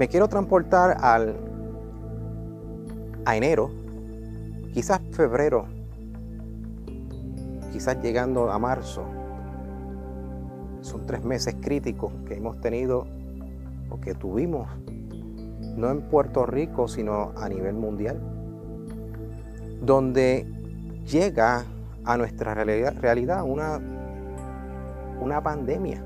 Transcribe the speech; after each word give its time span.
Me 0.00 0.08
quiero 0.08 0.28
transportar 0.28 0.96
al, 1.02 1.36
a 3.26 3.36
enero, 3.36 3.70
quizás 4.72 4.98
febrero, 5.10 5.66
quizás 7.70 8.00
llegando 8.00 8.50
a 8.50 8.58
marzo. 8.58 9.04
Son 10.80 11.04
tres 11.04 11.22
meses 11.22 11.54
críticos 11.60 12.14
que 12.26 12.36
hemos 12.36 12.62
tenido 12.62 13.06
o 13.90 14.00
que 14.00 14.14
tuvimos, 14.14 14.70
no 15.76 15.90
en 15.90 16.00
Puerto 16.08 16.46
Rico, 16.46 16.88
sino 16.88 17.32
a 17.36 17.46
nivel 17.50 17.74
mundial, 17.74 18.18
donde 19.82 20.46
llega 21.04 21.66
a 22.06 22.16
nuestra 22.16 22.54
realidad, 22.54 23.44
una, 23.44 23.78
una 25.20 25.42
pandemia. 25.42 26.02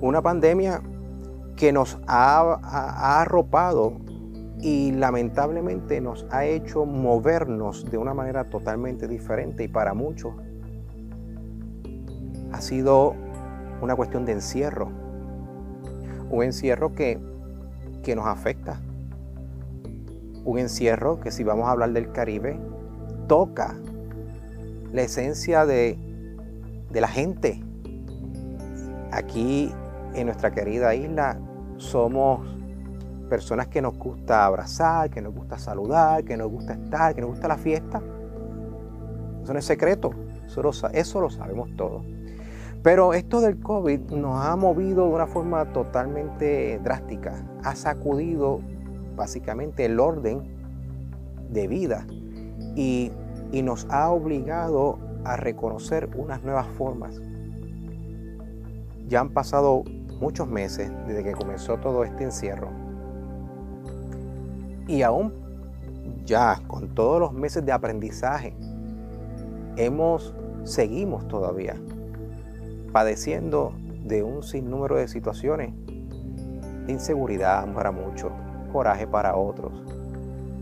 Una 0.00 0.22
pandemia 0.22 0.80
que 1.56 1.72
nos 1.72 1.98
ha, 2.06 3.20
arropado 3.20 3.94
y 4.60 4.92
lamentablemente 4.92 6.00
nos 6.00 6.26
ha 6.30 6.44
hecho 6.44 6.84
movernos 6.84 7.90
de 7.90 7.98
una 7.98 8.14
manera 8.14 8.44
totalmente 8.44 9.08
diferente 9.08 9.64
y 9.64 9.68
para 9.68 9.94
muchos 9.94 10.34
ha 12.52 12.60
sido 12.60 13.14
una 13.80 13.94
cuestión 13.94 14.24
de 14.24 14.32
encierro. 14.32 14.90
Un 16.30 16.42
encierro 16.42 16.94
que, 16.94 17.20
que 18.02 18.16
nos 18.16 18.26
afecta. 18.26 18.80
Un 20.44 20.58
encierro 20.58 21.20
que 21.20 21.30
si 21.30 21.44
vamos 21.44 21.68
a 21.68 21.72
hablar 21.72 21.92
del 21.92 22.12
Caribe, 22.12 22.58
toca 23.26 23.76
la 24.92 25.02
esencia 25.02 25.66
de, 25.66 25.98
la 26.92 27.08
gente. 27.08 27.62
Aquí 29.12 29.72
en 30.16 30.26
nuestra 30.26 30.50
querida 30.50 30.94
isla 30.94 31.38
somos 31.76 32.46
personas 33.28 33.68
que 33.68 33.82
nos 33.82 33.96
gusta 33.98 34.46
abrazar, 34.46 35.10
que 35.10 35.20
nos 35.20 35.34
gusta 35.34 35.58
saludar, 35.58 36.24
que 36.24 36.36
nos 36.36 36.50
gusta 36.50 36.74
estar, 36.74 37.14
que 37.14 37.20
nos 37.20 37.30
gusta 37.30 37.48
la 37.48 37.56
fiesta. 37.56 38.02
Eso 39.42 39.52
no 39.52 39.58
es 39.58 39.64
secreto, 39.64 40.10
eso 40.92 41.20
lo, 41.20 41.30
sabemos 41.30 41.70
todos. 41.76 42.04
Pero 42.82 43.14
esto 43.14 43.40
del 43.40 43.60
COVID 43.60 44.10
nos 44.12 44.44
ha 44.44 44.54
movido 44.56 45.08
de 45.08 45.14
una 45.14 45.26
forma 45.26 45.72
totalmente 45.72 46.80
drástica, 46.82 47.44
ha 47.64 47.74
sacudido 47.74 48.60
básicamente 49.16 49.84
el 49.84 49.98
orden 49.98 50.42
de 51.50 51.68
vida 51.68 52.06
y 52.74 53.10
y 53.52 53.62
nos 53.62 53.86
ha 53.90 54.10
obligado 54.10 54.98
a 55.24 55.36
reconocer 55.36 56.08
unas 56.16 56.42
nuevas 56.42 56.66
formas. 56.76 57.20
Ya 59.08 59.20
han 59.20 59.30
pasado 59.30 59.84
muchos 60.20 60.48
meses 60.48 60.90
desde 61.06 61.22
que 61.22 61.32
comenzó 61.32 61.76
todo 61.78 62.04
este 62.04 62.24
encierro. 62.24 62.70
Y 64.86 65.02
aún 65.02 65.32
ya 66.24 66.60
con 66.66 66.94
todos 66.94 67.20
los 67.20 67.32
meses 67.32 67.64
de 67.64 67.72
aprendizaje, 67.72 68.54
hemos, 69.76 70.34
seguimos 70.64 71.26
todavía 71.28 71.76
padeciendo 72.92 73.72
de 74.04 74.22
un 74.22 74.42
sinnúmero 74.42 74.96
de 74.96 75.08
situaciones 75.08 75.74
inseguridad 76.88 77.66
para 77.72 77.90
muchos, 77.90 78.32
coraje 78.72 79.06
para 79.06 79.36
otros, 79.36 79.72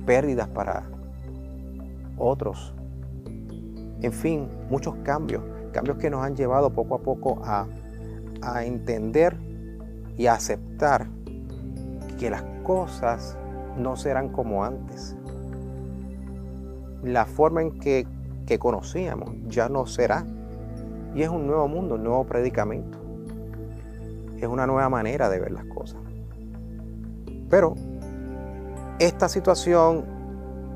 pérdidas 0.07 0.49
para 0.49 0.85
otros. 2.17 2.75
En 4.03 4.13
fin, 4.13 4.49
muchos 4.71 4.95
cambios, 5.03 5.43
cambios 5.73 5.99
que 5.99 6.11
nos 6.11 6.25
han 6.25 6.37
llevado 6.37 6.71
poco 6.71 6.95
a 6.95 6.99
poco 6.99 7.41
a, 7.45 7.67
entender 8.65 9.37
y 10.17 10.27
a 10.27 10.35
aceptar 10.35 11.09
que 12.19 12.31
las 12.31 12.43
cosas 12.63 13.37
no 13.77 13.97
serán 13.97 14.31
como 14.31 14.65
antes. 14.65 15.17
La 17.03 17.27
forma 17.27 17.63
en 17.63 17.79
que, 17.79 18.07
que 18.47 18.59
conocíamos 18.59 19.31
ya 19.49 19.69
no 19.69 19.87
será. 19.87 20.25
Y 21.15 21.23
es 21.23 21.29
un 21.29 21.47
nuevo 21.47 21.69
mundo, 21.69 21.97
un 21.97 22.05
nuevo 22.05 22.25
predicamento. 22.25 22.99
Es 24.39 24.47
una 24.47 24.67
nueva 24.67 24.89
manera 24.89 25.29
de 25.29 25.41
ver 25.41 25.53
las 25.53 25.65
cosas. 25.67 26.01
Pero 27.49 27.75
esta 28.99 29.29
situación 29.29 30.05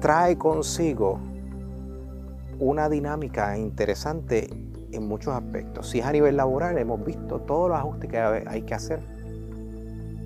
trae 0.01 0.37
consigo 0.37 1.19
una 2.61 2.89
dinámica 2.89 3.57
interesante 3.57 4.49
en 4.93 5.09
muchos 5.09 5.35
aspectos. 5.35 5.89
Si 5.89 6.01
es 6.01 6.07
a 6.07 6.13
nivel 6.13 6.37
laboral, 6.37 6.79
hemos 6.79 7.05
visto 7.05 7.41
todos 7.41 7.69
los 7.69 7.79
ajustes 7.79 8.11
que 8.11 8.19
hay 8.19 8.63
que 8.63 8.75
hacer. 8.75 9.01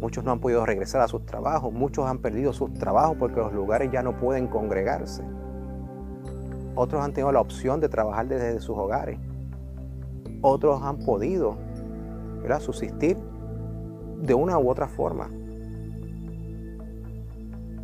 Muchos 0.00 0.24
no 0.24 0.32
han 0.32 0.40
podido 0.40 0.66
regresar 0.66 1.00
a 1.00 1.08
sus 1.08 1.24
trabajos, 1.26 1.72
muchos 1.72 2.06
han 2.06 2.18
perdido 2.18 2.52
sus 2.52 2.74
trabajos 2.74 3.16
porque 3.18 3.36
los 3.36 3.52
lugares 3.52 3.90
ya 3.92 4.02
no 4.02 4.16
pueden 4.16 4.48
congregarse. 4.48 5.22
Otros 6.74 7.04
han 7.04 7.12
tenido 7.12 7.30
la 7.32 7.40
opción 7.40 7.80
de 7.80 7.88
trabajar 7.88 8.26
desde 8.26 8.58
sus 8.60 8.76
hogares. 8.76 9.18
Otros 10.40 10.82
han 10.82 10.98
podido 11.04 11.56
subsistir 12.60 13.16
de 14.22 14.34
una 14.34 14.58
u 14.58 14.68
otra 14.68 14.88
forma. 14.88 15.30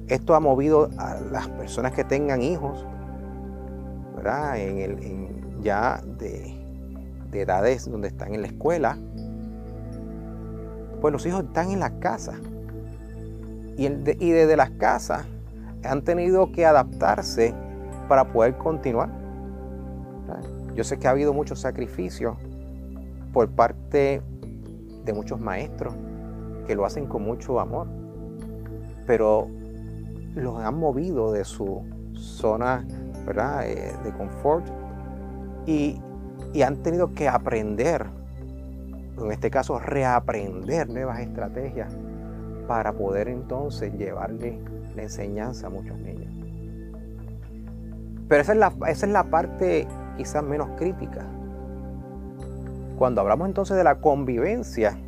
Esto 0.08 0.34
ha 0.34 0.40
movido 0.40 0.88
a 0.98 1.20
las 1.30 1.48
personas 1.48 1.92
que 1.92 2.02
tengan 2.02 2.42
hijos 2.42 2.84
en 4.56 4.78
el, 4.78 5.60
ya 5.62 6.02
de, 6.18 6.57
edades 7.32 7.90
donde 7.90 8.08
están 8.08 8.34
en 8.34 8.42
la 8.42 8.48
escuela, 8.48 8.98
pues 11.00 11.12
los 11.12 11.24
hijos 11.26 11.44
están 11.44 11.70
en 11.70 11.80
la 11.80 11.98
casa. 11.98 12.34
Y, 13.76 13.86
y 13.86 14.30
desde 14.30 14.56
las 14.56 14.70
casas 14.70 15.24
han 15.84 16.02
tenido 16.02 16.50
que 16.50 16.66
adaptarse 16.66 17.54
para 18.08 18.32
poder 18.32 18.56
continuar. 18.56 19.10
Yo 20.74 20.84
sé 20.84 20.98
que 20.98 21.08
ha 21.08 21.10
habido 21.10 21.32
muchos 21.32 21.60
sacrificios 21.60 22.36
por 23.32 23.48
parte 23.50 24.22
de 25.04 25.12
muchos 25.12 25.40
maestros 25.40 25.94
que 26.66 26.74
lo 26.74 26.84
hacen 26.84 27.06
con 27.06 27.22
mucho 27.22 27.58
amor, 27.60 27.88
pero 29.06 29.48
los 30.34 30.60
han 30.60 30.78
movido 30.78 31.32
de 31.32 31.44
su 31.44 31.82
zona 32.14 32.86
eh, 33.64 33.94
de 34.04 34.12
confort 34.12 34.66
y, 35.66 36.00
han 36.62 36.82
tenido 36.82 37.14
que 37.14 37.28
aprender, 37.28 38.06
en 39.18 39.32
este 39.32 39.50
caso 39.50 39.78
reaprender 39.78 40.88
nuevas 40.88 41.20
estrategias 41.20 41.96
para 42.66 42.92
poder 42.92 43.28
entonces 43.28 43.92
llevarle 43.94 44.58
la 44.94 45.02
enseñanza 45.02 45.68
a 45.68 45.70
muchos 45.70 45.98
niños. 45.98 46.32
Pero 48.28 48.42
esa 48.42 48.52
es 48.52 48.58
la, 48.58 48.72
esa 48.88 49.06
es 49.06 49.12
la 49.12 49.24
parte 49.24 49.86
quizás 50.16 50.42
menos 50.42 50.68
crítica. 50.76 51.24
Cuando 52.98 53.20
hablamos 53.20 53.48
entonces 53.48 53.76
de 53.76 53.84
la 53.84 54.00
convivencia 54.00 54.98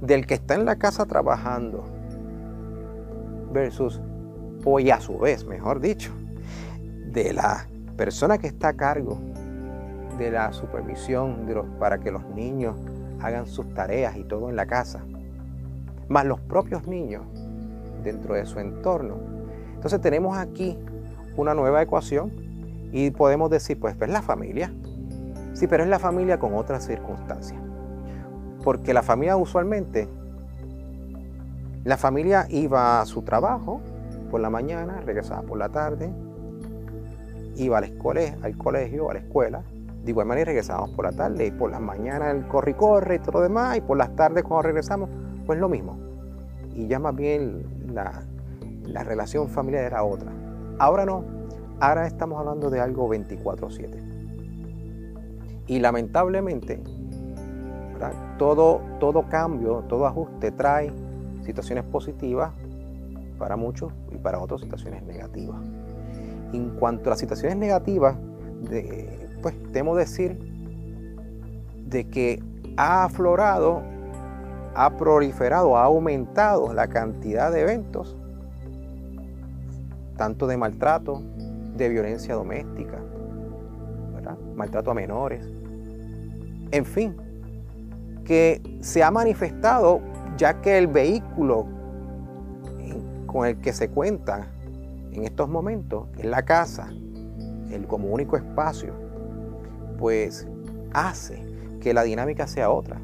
del 0.00 0.26
que 0.26 0.34
está 0.34 0.54
en 0.54 0.64
la 0.64 0.76
casa 0.76 1.04
trabajando 1.06 1.84
versus, 3.52 4.00
o 4.64 4.80
y 4.80 4.90
a 4.90 5.00
su 5.00 5.18
vez, 5.18 5.44
mejor 5.44 5.80
dicho, 5.80 6.12
de 7.12 7.32
la 7.32 7.66
persona 7.96 8.38
que 8.38 8.46
está 8.46 8.68
a 8.68 8.72
cargo 8.74 9.18
de 10.18 10.30
la 10.30 10.52
supervisión 10.52 11.46
para 11.78 11.98
que 11.98 12.10
los 12.10 12.24
niños 12.26 12.76
hagan 13.20 13.46
sus 13.46 13.72
tareas 13.74 14.16
y 14.16 14.24
todo 14.24 14.50
en 14.50 14.56
la 14.56 14.66
casa, 14.66 15.04
más 16.08 16.26
los 16.26 16.40
propios 16.40 16.86
niños 16.86 17.24
dentro 18.02 18.34
de 18.34 18.46
su 18.46 18.58
entorno. 18.58 19.16
Entonces 19.74 20.00
tenemos 20.00 20.36
aquí 20.36 20.78
una 21.36 21.54
nueva 21.54 21.82
ecuación 21.82 22.32
y 22.92 23.10
podemos 23.10 23.50
decir, 23.50 23.78
pues 23.78 23.96
es 24.00 24.08
la 24.08 24.22
familia. 24.22 24.72
Sí, 25.52 25.66
pero 25.66 25.82
es 25.82 25.88
la 25.88 25.98
familia 25.98 26.38
con 26.38 26.54
otras 26.54 26.86
circunstancias. 26.86 27.60
Porque 28.64 28.94
la 28.94 29.02
familia 29.02 29.36
usualmente, 29.36 30.08
la 31.84 31.96
familia 31.96 32.46
iba 32.50 33.00
a 33.00 33.06
su 33.06 33.22
trabajo 33.22 33.80
por 34.30 34.40
la 34.40 34.50
mañana, 34.50 35.00
regresaba 35.00 35.42
por 35.42 35.58
la 35.58 35.68
tarde, 35.68 36.10
iba 37.56 37.78
al, 37.78 37.84
escuela, 37.84 38.36
al 38.42 38.56
colegio, 38.56 39.10
a 39.10 39.14
la 39.14 39.20
escuela, 39.20 39.62
de 40.04 40.10
igual 40.10 40.26
manera 40.26 40.46
regresábamos 40.46 40.90
por 40.90 41.04
la 41.04 41.12
tarde 41.12 41.46
y 41.46 41.50
por 41.50 41.70
las 41.70 41.80
mañanas 41.80 42.34
el 42.34 42.46
corre 42.46 42.70
y 42.72 42.74
corre 42.74 43.16
y 43.16 43.18
todo 43.18 43.32
lo 43.32 43.40
demás, 43.42 43.76
y 43.76 43.80
por 43.80 43.96
las 43.96 44.14
tardes 44.16 44.44
cuando 44.44 44.62
regresamos, 44.62 45.10
pues 45.46 45.58
lo 45.58 45.68
mismo. 45.68 45.98
Y 46.74 46.86
ya 46.86 46.98
más 46.98 47.14
bien 47.14 47.64
la, 47.92 48.22
la 48.84 49.04
relación 49.04 49.48
familiar 49.48 49.84
era 49.84 50.02
otra. 50.02 50.32
Ahora 50.78 51.04
no, 51.04 51.24
ahora 51.80 52.06
estamos 52.06 52.38
hablando 52.38 52.70
de 52.70 52.80
algo 52.80 53.08
24/7. 53.08 54.08
Y 55.66 55.80
lamentablemente, 55.80 56.82
todo, 58.38 58.80
todo 59.00 59.28
cambio, 59.28 59.84
todo 59.88 60.06
ajuste 60.06 60.50
trae 60.52 60.92
situaciones 61.42 61.84
positivas 61.84 62.52
para 63.38 63.56
muchos 63.56 63.92
y 64.10 64.16
para 64.16 64.38
otros 64.38 64.60
situaciones 64.62 65.02
negativas. 65.02 65.60
En 66.52 66.70
cuanto 66.70 67.08
a 67.08 67.10
las 67.10 67.18
situaciones 67.18 67.58
negativas, 67.58 68.16
pues 69.42 69.54
temo 69.72 69.96
decir 69.96 70.38
de 71.86 72.08
que 72.08 72.42
ha 72.76 73.04
aflorado 73.04 73.82
ha 74.78 74.96
proliferado, 74.96 75.76
ha 75.76 75.82
aumentado 75.82 76.72
la 76.72 76.86
cantidad 76.86 77.50
de 77.50 77.62
eventos, 77.62 78.16
tanto 80.16 80.46
de 80.46 80.56
maltrato, 80.56 81.20
de 81.74 81.88
violencia 81.88 82.36
doméstica, 82.36 82.98
maltrato 84.54 84.92
a 84.92 84.94
menores, 84.94 85.44
en 86.70 86.84
fin, 86.84 87.16
que 88.24 88.62
se 88.80 89.02
ha 89.02 89.10
manifestado 89.10 90.00
ya 90.36 90.60
que 90.60 90.78
el 90.78 90.86
vehículo 90.86 91.66
con 93.26 93.46
el 93.46 93.60
que 93.60 93.72
se 93.72 93.88
cuenta 93.88 94.46
en 95.10 95.24
estos 95.24 95.48
momentos 95.48 96.06
es 96.18 96.24
la 96.24 96.44
casa, 96.44 96.88
el 97.72 97.84
como 97.88 98.08
único 98.08 98.36
espacio, 98.36 98.94
pues 99.98 100.46
hace 100.94 101.44
que 101.80 101.92
la 101.92 102.02
dinámica 102.04 102.46
sea 102.46 102.70
otra. 102.70 103.00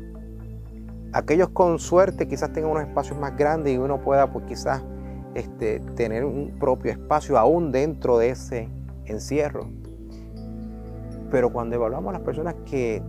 Aquellos 1.12 1.50
con 1.50 1.78
suerte 1.78 2.26
quizás 2.26 2.52
tengan 2.52 2.70
unos 2.72 2.84
espacios 2.84 3.18
más 3.18 3.36
grandes 3.36 3.74
y 3.74 3.78
uno 3.78 4.00
pueda 4.00 4.32
pues 4.32 4.46
quizás 4.46 4.82
este, 5.34 5.80
tener 5.96 6.24
un 6.24 6.56
propio 6.58 6.92
espacio 6.92 7.38
aún 7.38 7.70
dentro 7.72 8.18
de 8.18 8.30
ese 8.30 8.68
encierro. 9.04 9.68
Pero 11.30 11.52
cuando 11.52 11.76
evaluamos 11.76 12.10
a 12.10 12.18
las 12.18 12.22
personas 12.22 12.54
que 12.66 13.02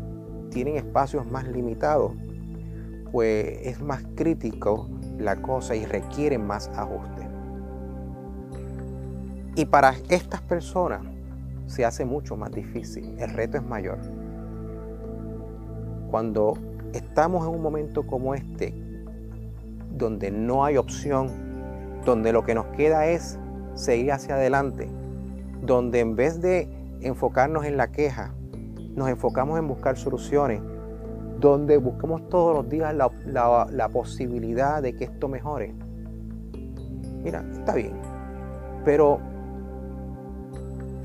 tienen 0.52 0.76
espacios 0.76 1.26
más 1.30 1.48
limitados, 1.48 2.14
pues 3.12 3.60
es 3.64 3.82
más 3.82 4.04
crítico 4.16 4.90
la 5.18 5.42
cosa 5.42 5.76
y 5.76 5.86
requieren 5.86 6.46
más 6.46 6.68
ajuste. 6.70 7.28
Y 9.56 9.66
para 9.66 9.96
estas 10.10 10.42
personas 10.42 11.15
se 11.68 11.86
hace 11.86 12.06
mucho 12.06 12.36
más 12.36 12.52
difícil, 12.52 13.16
el 13.20 13.30
reto 13.32 13.58
es 13.58 13.64
mayor. 13.64 14.00
Cuando 16.10 16.54
estamos 16.94 17.48
en 17.48 17.54
un 17.54 17.62
momento 17.62 18.06
como 18.06 18.36
este, 18.36 18.74
donde 19.92 20.32
no 20.32 20.66
hay 20.66 20.78
opción, 20.78 21.30
donde 22.06 22.32
lo 22.32 22.44
que 22.44 22.56
nos 22.56 22.68
queda 22.68 23.08
es 23.08 23.40
seguir 23.74 24.12
hacia 24.12 24.36
adelante, 24.36 24.90
donde 25.62 26.00
en 26.00 26.16
vez 26.16 26.42
de 26.42 26.70
enfocarnos 27.02 27.66
en 27.66 27.78
la 27.78 27.92
queja, 27.92 28.34
nos 28.96 29.10
enfocamos 29.10 29.60
en 29.60 29.68
buscar 29.68 29.98
soluciones, 29.98 30.62
donde 31.40 31.78
buscamos 31.78 32.28
todos 32.30 32.56
los 32.56 32.70
días 32.70 32.96
la, 32.96 33.90
posibilidad 33.90 34.82
de 34.82 34.96
que 34.96 35.06
esto 35.06 35.28
mejore. 35.28 35.76
Mira, 37.24 37.44
está 37.52 37.74
bien, 37.74 37.94
pero 38.86 39.20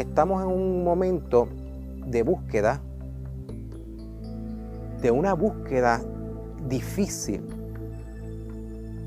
estamos 0.00 0.42
en 0.42 0.48
un 0.48 0.82
momento 0.82 1.46
de 2.06 2.22
búsqueda, 2.22 2.80
de 5.02 5.10
una 5.10 5.34
búsqueda 5.34 6.00
difícil, 6.66 7.42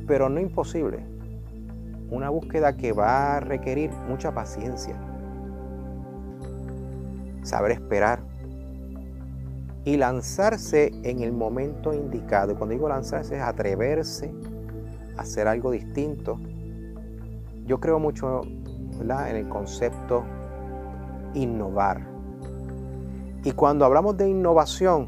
pero 0.08 0.30
no 0.30 0.40
imposible. 0.40 1.04
Una 2.12 2.30
búsqueda 2.30 2.78
que 2.78 2.92
va 2.92 3.38
a 3.38 3.40
requerir 3.40 3.90
mucha 4.08 4.36
paciencia, 4.36 4.96
saber 7.42 7.72
esperar 7.72 8.22
y 9.86 9.98
lanzarse 9.98 10.92
en 11.04 11.22
el 11.22 11.32
momento 11.32 11.92
indicado. 11.92 12.52
Y 12.52 12.56
cuando 12.56 12.74
digo 12.76 12.88
lanzarse 12.88 13.38
es 13.38 13.42
atreverse 13.42 14.32
a 15.18 15.22
hacer 15.22 15.48
algo 15.48 15.72
distinto. 15.72 16.40
Yo 17.66 17.80
creo 17.80 17.98
mucho 17.98 18.42
en 18.44 19.36
el 19.36 19.50
concepto 19.50 20.24
innovar. 21.34 22.02
Y 23.44 23.52
cuando 23.52 23.86
hablamos 23.86 24.18
de 24.18 24.30
innovación, 24.30 25.08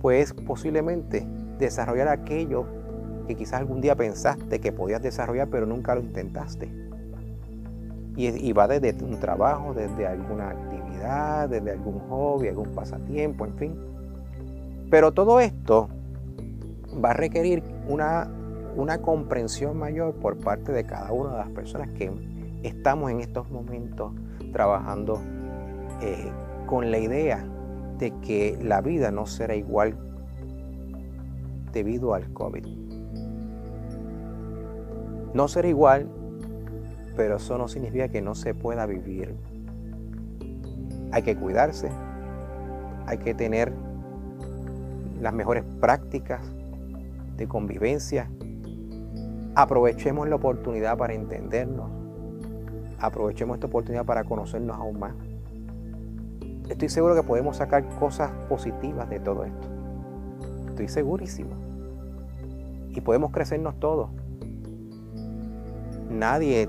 pues 0.00 0.32
posiblemente 0.32 1.26
desarrollar 1.58 2.08
aquello 2.08 2.66
que 3.26 3.36
quizás 3.36 3.60
algún 3.60 3.80
día 3.80 3.94
pensaste 3.94 4.60
que 4.60 4.72
podías 4.72 5.02
desarrollar, 5.02 5.48
pero 5.48 5.66
nunca 5.66 5.94
lo 5.94 6.00
intentaste. 6.00 6.68
Y, 8.16 8.26
y 8.26 8.52
va 8.52 8.66
desde 8.66 9.04
un 9.04 9.20
trabajo, 9.20 9.74
desde 9.74 10.06
alguna 10.06 10.50
actividad, 10.50 11.48
desde 11.48 11.70
algún 11.72 12.00
hobby, 12.08 12.48
algún 12.48 12.74
pasatiempo, 12.74 13.44
en 13.44 13.54
fin. 13.56 13.78
Pero 14.90 15.12
todo 15.12 15.38
esto 15.38 15.88
va 17.04 17.10
a 17.10 17.14
requerir 17.14 17.62
una, 17.88 18.28
una 18.76 18.98
comprensión 18.98 19.78
mayor 19.78 20.14
por 20.14 20.38
parte 20.38 20.72
de 20.72 20.84
cada 20.84 21.12
una 21.12 21.32
de 21.32 21.38
las 21.38 21.50
personas 21.50 21.90
que 21.90 22.10
estamos 22.62 23.10
en 23.10 23.20
estos 23.20 23.50
momentos 23.50 24.12
trabajando 24.52 25.20
eh, 26.00 26.30
con 26.66 26.90
la 26.90 26.98
idea 26.98 27.44
de 27.98 28.12
que 28.20 28.58
la 28.62 28.80
vida 28.80 29.10
no 29.10 29.26
será 29.26 29.54
igual 29.54 29.96
debido 31.72 32.14
al 32.14 32.32
COVID. 32.32 32.66
No 35.34 35.48
será 35.48 35.68
igual, 35.68 36.08
pero 37.16 37.36
eso 37.36 37.58
no 37.58 37.68
significa 37.68 38.08
que 38.08 38.22
no 38.22 38.34
se 38.34 38.54
pueda 38.54 38.86
vivir. 38.86 39.36
Hay 41.12 41.22
que 41.22 41.36
cuidarse, 41.36 41.90
hay 43.06 43.18
que 43.18 43.34
tener 43.34 43.72
las 45.20 45.34
mejores 45.34 45.64
prácticas 45.80 46.40
de 47.36 47.48
convivencia. 47.48 48.30
Aprovechemos 49.54 50.28
la 50.28 50.36
oportunidad 50.36 50.96
para 50.96 51.14
entendernos, 51.14 51.90
aprovechemos 53.00 53.56
esta 53.56 53.66
oportunidad 53.66 54.04
para 54.04 54.24
conocernos 54.24 54.76
aún 54.76 54.98
más. 54.98 55.14
Estoy 56.68 56.88
seguro 56.88 57.14
que 57.14 57.22
podemos 57.22 57.56
sacar 57.56 57.88
cosas 57.98 58.30
positivas 58.48 59.08
de 59.08 59.20
todo 59.20 59.44
esto. 59.44 59.68
Estoy 60.68 60.88
segurísimo. 60.88 61.50
Y 62.90 63.00
podemos 63.00 63.30
crecernos 63.30 63.78
todos. 63.80 64.10
Nadie 66.10 66.68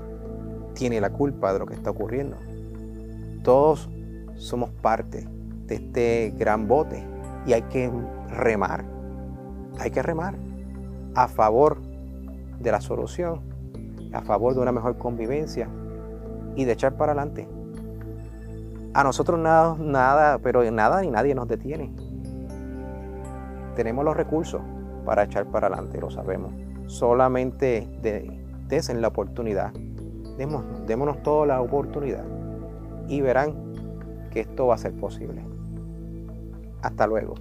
tiene 0.74 1.00
la 1.00 1.10
culpa 1.10 1.52
de 1.52 1.58
lo 1.58 1.66
que 1.66 1.74
está 1.74 1.90
ocurriendo. 1.90 2.36
Todos 3.42 3.90
somos 4.36 4.70
parte 4.70 5.28
de 5.66 5.74
este 5.74 6.34
gran 6.38 6.66
bote 6.66 7.04
y 7.46 7.52
hay 7.52 7.62
que 7.62 7.90
remar. 8.28 8.84
Hay 9.78 9.90
que 9.90 10.02
remar 10.02 10.34
a 11.14 11.28
favor 11.28 11.80
de 12.58 12.72
la 12.72 12.80
solución, 12.80 13.40
a 14.12 14.22
favor 14.22 14.54
de 14.54 14.60
una 14.60 14.72
mejor 14.72 14.98
convivencia, 14.98 15.68
y 16.56 16.64
de 16.64 16.72
echar 16.72 16.96
para 16.96 17.12
adelante. 17.12 17.48
A 18.92 19.04
nosotros 19.04 19.38
nada, 19.38 19.76
nada, 19.78 20.38
pero 20.38 20.68
nada 20.70 21.00
ni 21.00 21.10
nadie 21.10 21.34
nos 21.34 21.46
detiene. 21.46 21.94
Tenemos 23.76 24.04
los 24.04 24.16
recursos 24.16 24.60
para 25.04 25.24
echar 25.24 25.46
para 25.46 25.68
adelante, 25.68 26.00
lo 26.00 26.10
sabemos. 26.10 26.52
Solamente 26.86 27.88
de, 28.02 28.42
desen 28.68 29.00
la 29.00 29.08
oportunidad. 29.08 29.72
Démonos, 30.36 30.86
démonos 30.86 31.22
toda 31.22 31.46
la 31.46 31.60
oportunidad 31.60 32.24
y 33.06 33.20
verán 33.20 33.54
que 34.30 34.40
esto 34.40 34.66
va 34.66 34.74
a 34.74 34.78
ser 34.78 34.92
posible. 34.94 35.44
Hasta 36.82 37.06
luego. 37.06 37.34